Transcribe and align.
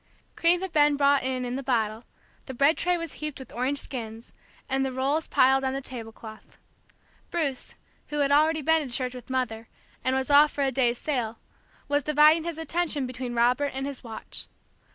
Cream 0.35 0.61
had 0.61 0.71
been 0.73 0.97
brought 0.97 1.21
in 1.21 1.45
in 1.45 1.57
the 1.57 1.61
bottle, 1.61 2.05
the 2.47 2.55
bread 2.55 2.75
tray 2.75 2.97
was 2.97 3.13
heaped 3.21 3.37
with 3.37 3.53
orange 3.53 3.77
skins, 3.77 4.33
and 4.67 4.83
the 4.83 4.91
rolls 4.91 5.27
piled 5.27 5.63
on 5.63 5.73
the 5.73 5.79
tablecloth. 5.81 6.57
Bruce, 7.29 7.75
who 8.07 8.17
had 8.21 8.31
already 8.31 8.63
been 8.63 8.81
to 8.81 8.91
church 8.91 9.13
with 9.13 9.29
Mother, 9.29 9.67
and 10.03 10.15
was 10.15 10.31
off 10.31 10.49
for 10.53 10.63
a 10.63 10.71
day's 10.71 10.97
sail, 10.97 11.37
was 11.87 12.01
dividing 12.01 12.45
his 12.45 12.57
attention 12.57 13.05
between 13.05 13.35
Robert 13.35 13.73
and 13.75 13.85
his 13.85 14.03
watch. 14.03 14.47